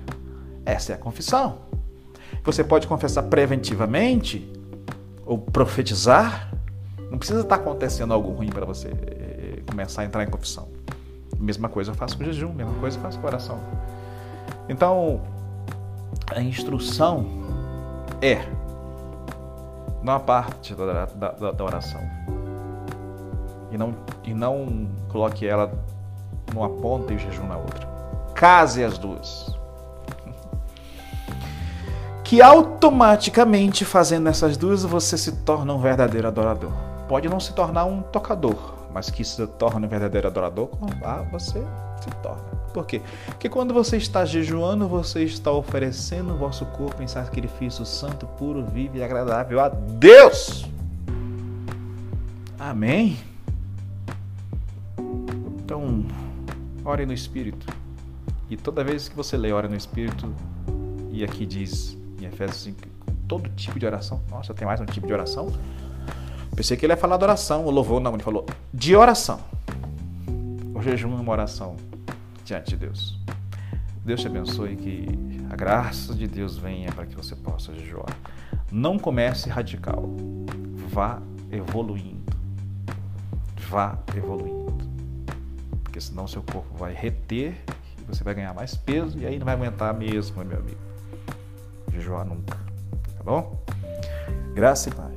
Essa 0.65 0.93
é 0.93 0.95
a 0.95 0.97
confissão. 0.97 1.59
Você 2.43 2.63
pode 2.63 2.87
confessar 2.87 3.23
preventivamente 3.23 4.51
ou 5.25 5.37
profetizar. 5.37 6.51
Não 7.09 7.17
precisa 7.17 7.41
estar 7.41 7.55
acontecendo 7.55 8.13
algo 8.13 8.31
ruim 8.31 8.49
para 8.49 8.65
você 8.65 8.89
eh, 8.89 9.61
começar 9.67 10.03
a 10.03 10.05
entrar 10.05 10.23
em 10.23 10.29
confissão. 10.29 10.67
Mesma 11.39 11.69
coisa 11.69 11.91
eu 11.91 11.95
faço 11.95 12.17
com 12.17 12.23
jejum, 12.23 12.53
mesma 12.53 12.73
coisa 12.79 12.97
eu 12.97 13.01
faço 13.01 13.19
com 13.19 13.27
oração. 13.27 13.59
Então, 14.67 15.21
a 16.31 16.41
instrução 16.41 17.25
é 18.21 18.45
não 20.03 20.13
a 20.13 20.19
parte 20.19 20.75
da, 20.75 21.05
da, 21.05 21.51
da 21.51 21.63
oração 21.63 22.01
e 23.71 23.77
não, 23.77 23.95
e 24.23 24.33
não 24.33 24.87
coloque 25.09 25.45
ela 25.45 25.71
numa 26.53 26.69
ponta 26.69 27.13
e 27.13 27.15
o 27.15 27.19
jejum 27.19 27.47
na 27.47 27.57
outra. 27.57 27.98
Case 28.39 28.81
as 28.81 28.97
duas. 28.97 29.53
Que 32.23 32.41
automaticamente 32.41 33.83
fazendo 33.83 34.29
essas 34.29 34.55
duas 34.55 34.83
você 34.83 35.17
se 35.17 35.31
torna 35.43 35.73
um 35.73 35.79
verdadeiro 35.79 36.27
adorador. 36.27 36.71
Pode 37.07 37.27
não 37.27 37.39
se 37.39 37.53
tornar 37.53 37.85
um 37.85 38.03
tocador, 38.03 38.75
mas 38.93 39.09
que 39.09 39.25
se 39.25 39.45
torne 39.47 39.87
um 39.87 39.89
verdadeiro 39.89 40.27
adorador, 40.27 40.69
ah, 41.03 41.25
você 41.31 41.59
se 41.99 42.09
torna. 42.21 42.43
Por 42.71 42.85
quê? 42.85 43.01
Porque 43.25 43.49
quando 43.49 43.73
você 43.73 43.97
está 43.97 44.23
jejuando, 44.25 44.87
você 44.87 45.23
está 45.23 45.51
oferecendo 45.51 46.33
o 46.33 46.37
vosso 46.37 46.67
corpo 46.67 47.01
em 47.01 47.07
sacrifício 47.07 47.83
santo, 47.83 48.25
puro, 48.25 48.63
vivo 48.63 48.95
e 48.95 49.03
agradável 49.03 49.59
a 49.59 49.69
Deus. 49.69 50.69
Amém? 52.59 53.17
Então, 54.99 56.05
ore 56.85 57.07
no 57.07 57.13
Espírito. 57.13 57.65
E 58.49 58.57
toda 58.57 58.83
vez 58.83 59.07
que 59.07 59.15
você 59.15 59.37
lê 59.37 59.51
ore 59.51 59.67
no 59.67 59.75
Espírito, 59.75 60.33
e 61.11 61.23
aqui 61.23 61.45
diz 61.45 61.97
em 62.19 62.25
Efésios 62.25 62.63
5, 62.63 62.77
todo 63.27 63.49
tipo 63.49 63.77
de 63.77 63.85
oração. 63.85 64.21
Nossa, 64.29 64.53
tem 64.53 64.65
mais 64.65 64.81
um 64.81 64.85
tipo 64.85 65.05
de 65.05 65.13
oração? 65.13 65.51
Pensei 66.55 66.75
que 66.75 66.85
ele 66.85 66.93
ia 66.93 66.97
falar 66.97 67.17
de 67.17 67.23
oração, 67.23 67.65
o 67.65 67.71
louvor 67.71 67.99
não, 68.01 68.13
ele 68.13 68.23
falou 68.23 68.45
de 68.73 68.95
oração. 68.95 69.39
O 70.73 70.81
jejum 70.81 71.17
é 71.17 71.21
uma 71.21 71.31
oração 71.31 71.77
diante 72.43 72.71
de 72.71 72.77
Deus. 72.77 73.19
Deus 74.03 74.21
te 74.21 74.27
abençoe 74.27 74.75
que 74.75 75.07
a 75.51 75.55
graça 75.55 76.15
de 76.15 76.27
Deus 76.27 76.57
venha 76.57 76.91
para 76.91 77.05
que 77.05 77.15
você 77.15 77.35
possa 77.35 77.73
jejuar. 77.73 78.09
Não 78.71 78.97
comece 78.97 79.49
radical. 79.49 80.09
Vá 80.89 81.21
evoluindo. 81.51 82.33
Vá 83.69 83.99
evoluindo 84.15 84.59
porque 85.99 85.99
senão 85.99 86.27
seu 86.27 86.41
corpo 86.43 86.77
vai 86.77 86.93
reter 86.93 87.61
você 88.09 88.23
vai 88.23 88.33
ganhar 88.33 88.53
mais 88.53 88.75
peso 88.75 89.17
e 89.17 89.25
aí 89.25 89.37
não 89.39 89.45
vai 89.45 89.55
aguentar 89.55 89.93
mesmo, 89.93 90.43
meu 90.43 90.57
amigo. 90.57 90.77
Jejuar 91.91 92.25
nunca, 92.25 92.57
tá 93.17 93.23
bom? 93.23 93.63
Graça 94.53 94.89
e 94.89 94.93
paz. 94.93 95.08